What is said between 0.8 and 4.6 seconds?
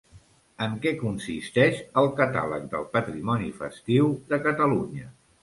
què consisteix el Catàleg del Patrimoni Festiu de